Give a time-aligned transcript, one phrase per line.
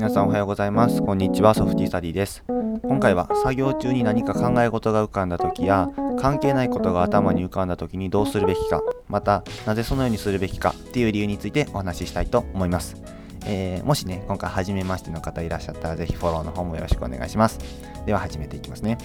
[0.00, 12.96] 皆さんおはようございますこんにちはソフティスタディです今回は作業中に何か考え事が浮かんだ時や関係ないことが頭に浮かんだ時にどうするべきかまたなぜそのようにするべきかっていう理由についてお話ししたいと思います
[13.44, 17.58] えー、もしね、今回初めましての方いらっしゃったら、ぜひフォローの方もよろしくお願いします。
[18.04, 18.98] では始めていきますね。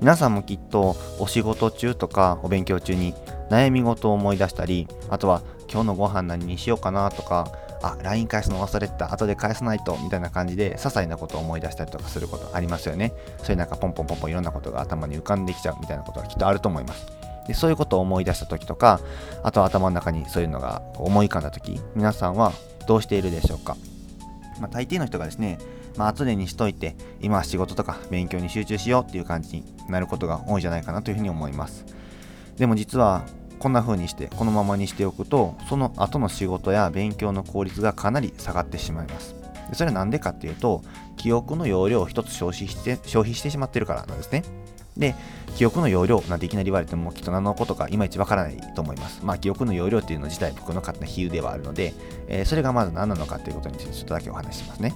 [0.00, 3.14] 皆さんもきっとお仕事中とかお勉強中に
[3.50, 7.46] 悩み事を思い出したり、あとは今日のご飯何にしようかなとか、
[7.86, 13.12] あ、LINE 返すの忘れてた、後で返さないと、みたいな感じで、些細なことを思い出したりとかすることありますよね。
[13.38, 17.06] そういうなんかポンポンポンポンいろんなことが頭に浮かんできちゃうみたいなことはきっとあると思います。
[17.46, 19.00] でそういうことを思い出した時とか、
[19.42, 22.52] あとは頭の中にそういうのが思い浮かんだ時、皆さんは
[22.86, 23.76] どうしているでしょうか。
[24.60, 25.58] まあ、大抵の人がですね、
[25.96, 31.84] まあ、後でにしといて、今は仕事とか勉強に集中しようっていう感じになることが多いんじゃないかなというふうに思います。
[32.56, 33.22] でも実は、
[33.64, 39.34] こんな風にしてこのままにしておくとその後の仕事や勉強の効率がかなり下がってしまいます。
[39.70, 40.82] でそれは何でかっていうと
[41.16, 44.44] 記憶の容量を1つ消費して消費してしまってるからなんですね。
[44.98, 45.14] で
[45.56, 49.24] 記憶の容量なんていきなり言われてもきっと何のことかいまいちわからないと思います。
[49.24, 51.94] まあ記憶の容量っていうの自体僕の勝手な比喩ではあるので、
[52.28, 54.94] えー、それがまず何なのかっていうことについてちょっとだけお話ししますね。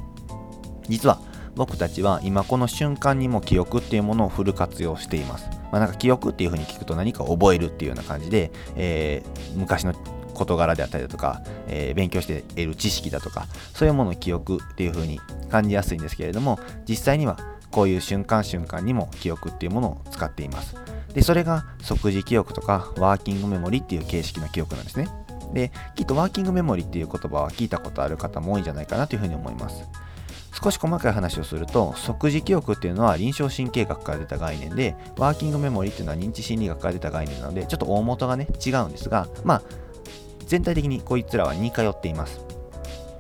[0.91, 1.23] 実は
[1.55, 5.58] 僕たちは今この瞬間にも記憶っていうものをフル活用しています。
[5.71, 9.95] まあ、なんか記憶っていう風に聞くと何か覚えるっていうような感じで、えー、昔の
[10.35, 16.59] 事柄であったりだとか、えー、勉強している知識だとか、そういうものを記憶っていう風に感じやすいんですけれども、
[16.89, 17.39] 実際には
[17.71, 20.77] こういう瞬間瞬間にも記憶っていうものを使っています。
[21.13, 25.09] で、それが即時記憶とかワーキングメモリっていう形式の記憶なんですね。
[25.53, 29.83] で、きっとワーキングメモリっていう言葉は聞いたことある方も多いんじゃないかなというふうに思います。
[30.61, 39.63] 少し細かい話をすると即時記憶っていうのは臨床神経学から出た概念でワーキングメモリーっていうのは認知心理学から出た概念なのでちょっと大元がね違うんですがまあ
[40.47, 42.41] 全体的にこいつらは似通っています。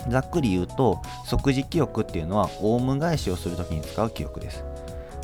[0.08, 4.64] ざっくり言うと即時記憶っていうのはオウム返しをするときに使う記憶です。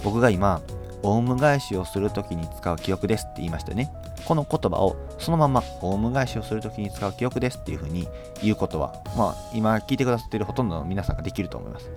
[0.02, 0.60] 僕が今
[1.02, 3.90] オウム返しをするときに使う記憶ですって言いましたね。
[4.24, 8.08] この言葉をそのままオウム返しをするときに使う記憶ですっていうふうに
[8.42, 11.90] 言うことは、まあ、今聞いてくださっているほとんどの皆さんができると思います。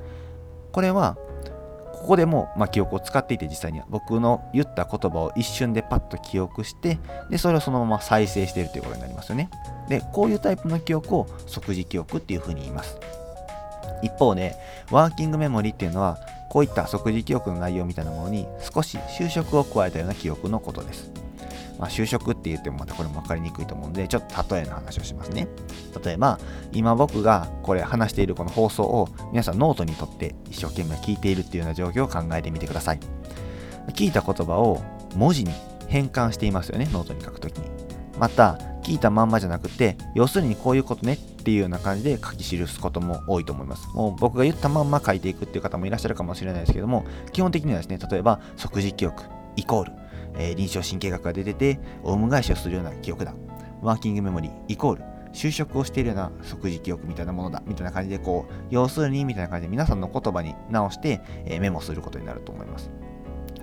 [0.71, 1.17] これは、
[1.93, 6.99] ここでも、まあ、記憶を使っていて実際には僕の言った言葉を一瞬でパッと記憶して
[7.29, 9.49] でそれをそのまま再生しているということになりますよね。
[9.89, 12.97] でこういうタイプの記憶を即時記憶っていうふうに言います。
[14.03, 14.55] 一方で
[14.91, 16.17] ワーキングメモリっていうのは
[16.49, 21.16] こういった即時記憶の内容みたいなものに少し修飾を加えたような記憶のことです。
[21.79, 25.47] まあ、就職って言ってもまたこれも分かりにくいと思うので、ちょっと例えの話をしますね。
[26.03, 26.39] 例えば、
[26.71, 32.99] 今僕がこれ話しているこの放送を皆さんノートにとって一生懸命聞いているっていうような状況を考えてみてください。
[33.93, 34.81] 聞いた言葉を
[35.15, 35.51] 文字に
[35.87, 37.69] 変換していますよね、ノートに書くときに。
[38.19, 43.87] また、聞いたまんまじゃなくて、要するにこういうことねっていうような感じで書き記すことも多いと思います。
[43.93, 49.23] もう僕が言ったまんま書いていくっていう方もいらっしゃるかもしれないですけども、基本的にはですね、例えば即時記憶
[49.57, 49.91] イコール
[50.37, 53.33] えー、臨床神経学が出てて、オウム返しをするような記憶だ。
[53.81, 55.03] ワーキングメモリーイコール、
[55.33, 57.61] 修飾をしているような即時記憶みたいなものだ。
[57.65, 62.89] みたいな感じで、こう、要するにみたいな感じで皆さんの言葉に直して、えー、メモすることになると思います。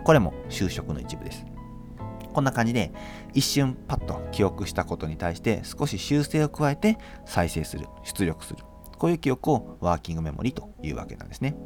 [0.05, 1.45] これも就職の一部です。
[2.33, 2.93] こんな感じで、
[3.33, 8.65] 一瞬パッと記憶したことに対して少し修正を加えて再生する、出力する。
[8.99, 11.57] こういう記憶をワーキングメモリーというわけなんですね。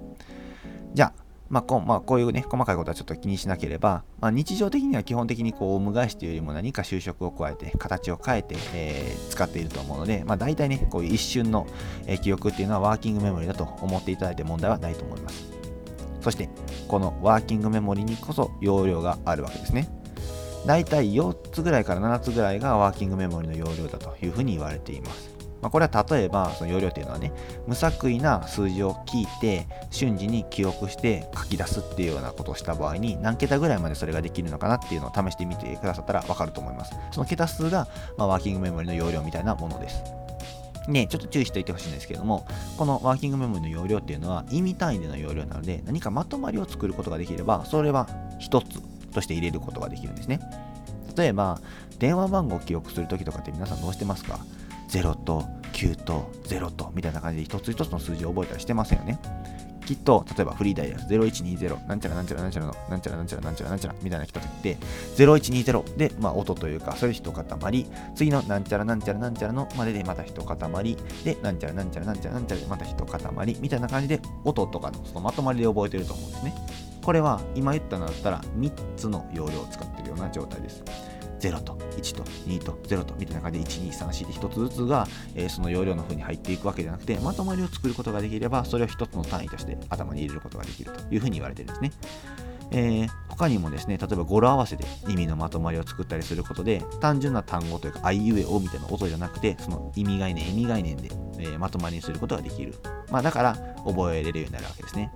[0.95, 11.67] じゃあ、まあこまあ、こういうね、細かいことはちょっと気にしなければ、まあ、日常的には基本的にこう、オウム返しというよりも何か就職を加えて、形を変えて、えー、使っていると思うので、まあ、大体ね、こういう一瞬の、
[12.07, 15.49] え、記憶っていうのはワーキングメモリだと思っていただいて問題はないと思います。
[16.21, 16.51] そして、
[16.87, 19.89] このワーキングメモリにこそ容量があるわけですね。
[20.67, 25.38] 大体4つぐらいから7つぐらいがワーキングメモリの容量だというふうに言われています。
[25.61, 27.33] まあ、これは例えば、その容量っていうのはね、
[27.67, 36.95] 無作為な数字を聞いて、瞬時に記憶して書き出すっていうようなことをした場合に、何桁ぐらいまでそれができるのかなっていうのを試してみてくださったらわかると思います。
[37.11, 40.03] その桁数が、まあ、ワーキングメモリの容量みたいなものです。
[40.87, 42.47] ね、ちょっと注意しておいてほしいんですけども、
[42.79, 48.81] このワーキングメモリの容量っていうのは意味単位での容量なので、何かまとまりを作ることができれば、それは一つ
[49.13, 50.41] として入れることができるんですね。
[51.15, 51.61] 例えば、
[51.99, 54.39] 電話番号を記憶するときとかって皆さんどうしてますか？
[54.89, 59.19] ?0 と9と0とみたいな感じで一つ一つの数字を覚えたりしてませんよね。
[59.89, 64.77] きっと、例えばフリーダイヤル0120なんちゃらなんちゃらなんちゃらのなんちゃらなんちゃらなんちゃらなんちゃらみたいな来た時って
[65.17, 76.55] 0120で、まあ、音というかそれ一塊次のなんちゃらなんちゃらなんちゃらのまででまた一塊でなんちゃらなんちゃらなんちゃらなんちゃらでまた一塊みたいな感じで音とかのそのまとまりで覚えてると思うんですね。
[77.03, 80.85] これは今言ったのだったら3つの容量を使ってるような状態です。
[81.39, 91.93] 0と1と2と0とみたいな感じで1234って1つずつが、えー、その容量の風に入っていくわけじゃなくてまとまりを作ることができればそれを1つの単位として頭に入れることができるというふうに言われてるんですね。
[92.71, 101.09] えー、他にもですね、例えば語呂合わせで意味のまとまりを作ったりすることで、単純な単語というか、あいうえおみたいな音じゃなくて、その意味概念、意味概念で、
[101.39, 102.75] えー、まとまりにすることができる。
[103.11, 103.57] まあ、だから、
[103.87, 105.11] 覚えれるようになるわけですね。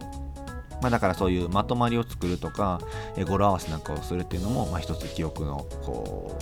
[0.82, 2.80] まあ、だからそういうまとまりを作るとか、
[3.16, 6.38] え、語呂合わせなんかをするっていうのも、まあ、一つ記憶のこ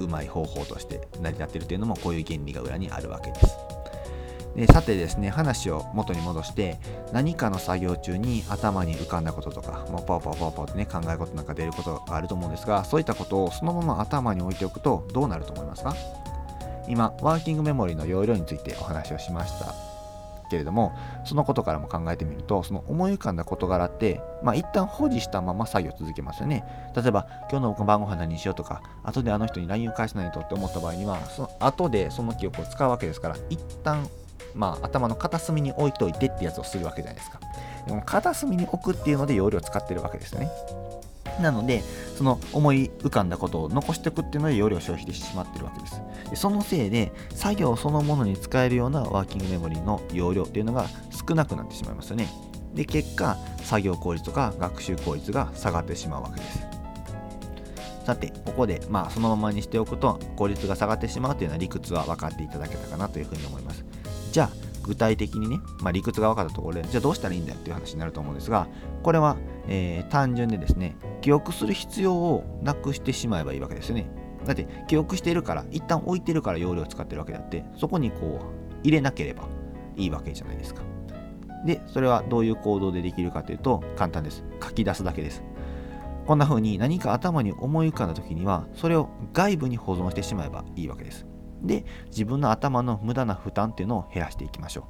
[0.00, 3.56] ううまい方法として成り立ってるっていうのもこういう原理が裏にあるわけです。
[4.56, 6.78] でさてですね話を元に戻して
[7.12, 15.94] 何かの作業中に頭に浮かんだこととかもうポーポーポーポーってね考え事なんか出ることがあると思うんですがそういったことをそのまま頭に置いておくとどうなると思いますか？
[16.88, 19.87] 今ワーキングメモリの容量についてお話をしました
[20.48, 26.64] けれどもそのことからも考えてみるとその思い浮かんだ事柄ってまあ一旦保持したまま作業続けますよね
[26.96, 34.06] 例えば今日の晩ご飯何にしようとか後であの人に LINE を返さないとって思った場合にはその後でその記憶を使うわけですから一旦
[34.54, 37.38] まあ、頭の片隅に置いといてってやつをするわけじゃないですか。
[37.86, 40.50] でも片隅に置くっていうので容量を使ってるわけですよね。
[41.40, 41.82] なので、
[42.16, 46.00] その思い浮かんだことを残しておくっていうので容量を消費してしまってるわけです。
[46.30, 50.86] でそのせいで、作業そのものに使えるようなワーキングメモリーの容量っていうのが
[51.28, 52.28] 少なくなってしまいますよね。
[52.74, 56.66] で、結果、作業効率とか学習効率が下がってしまうわけです。
[58.04, 63.84] さて、ここで、まあ、そのままにしておくと効率が下がってしまうというような理屈は分かっていただけたかなというふうに思います。
[64.32, 68.66] じゃあ具体的にね、まあ、理屈が分かったところでじゃあどうしたらいいんだよっていう話になると思うんですが
[69.02, 69.36] これは、
[69.68, 74.10] えー、単純でですね記憶する必要をなくしてしまえばいいわけですよね。
[74.46, 79.44] だって記憶しているから一旦置いてるから容量を使ってるわけであってそこにこう入れなければ
[79.96, 80.82] いいわけじゃないですか。
[81.66, 84.44] でそれはどういう行動でできるかというと簡単です。
[84.62, 85.42] 書き出すだけです。
[86.26, 91.26] こんな風に何か頭に思い浮かんだ時にはそれを外部に保存してしまえばいいわけです。
[91.62, 94.84] で、自分の頭の無駄な負担っていうのを減らしていきましょう。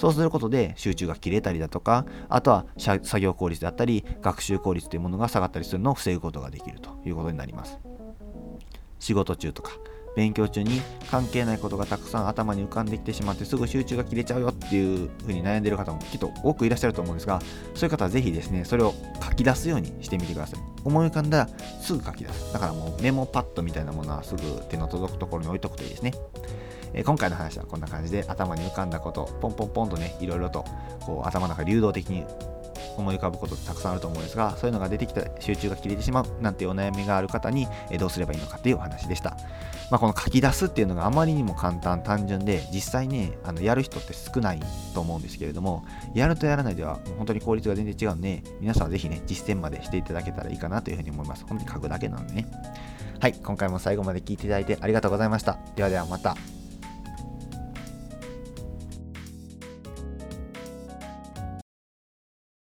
[0.00, 7.78] そうすることで集中が切れたりだとか、あとは作業効率であったり、学習効率というものが下がったりするのを防ぐことができるということになります。
[8.98, 9.72] 仕事中とか、
[10.16, 10.80] 勉強中に
[11.10, 17.40] 関係ないことがたくさん頭に浮かんできてしまってすぐ集中が切れちゃうよっていうふうに悩んでる方もきっと多くいらっしゃると思うんですが
[17.74, 20.60] そういう方はぜひですねそれを書き出すようにしてみてください。
[20.84, 21.48] 思い浮かんだら
[21.82, 24.40] すぐ書き出すだからもうメモパッドみたいなものはすぐ
[24.70, 26.12] 手の届くところに置いとくといいですね。
[26.92, 30.64] え今回の話はこんな感じで頭に浮かんだことポンポンポンとねいろいろと
[31.00, 32.24] こう頭の中流動的に
[32.96, 37.66] 思い浮かぶことたくさんあると思うんですがそういうのが出てきた集中が切れてしまうなんてお悩みがある方に
[37.98, 39.36] どうすればいいのかっていうお話でした。
[39.90, 44.60] まあ、この書き出すっていうのがあまりにも簡単単純で実際ねあのやる人って少ない
[44.94, 45.84] と思うんですけれども
[46.14, 51.44] やるとやらないでは本当に効率が全然違うんで皆さんはぜひね実践までしていただけたらいいかなというふうに思います。
[51.44, 52.46] 本当に書くだけなのでね。
[53.18, 55.58] はい今回も最後まで聞いていただいてありがとうございました。
[55.74, 56.59] ではではまた。